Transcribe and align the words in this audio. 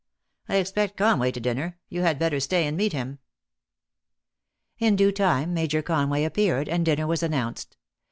I 0.49 0.55
expect 0.55 0.97
Conway 0.97 1.29
to 1.31 1.39
dinner. 1.39 1.77
You 1.87 2.01
had 2.01 2.17
better 2.17 2.39
stay 2.39 2.65
and 2.65 2.75
meet 2.75 2.91
him." 2.91 3.19
In 4.79 4.95
due 4.95 5.11
time 5.11 5.53
Major 5.53 5.83
Conway 5.83 6.23
appeared, 6.23 6.67
and 6.67 6.83
dinner 6.83 7.05
was 7.05 7.21
announced. 7.21 7.77